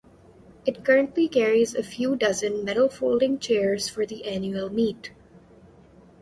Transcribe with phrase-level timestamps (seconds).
[0.65, 5.11] It currently carries a few dozen metal folding chairs for the annual meet.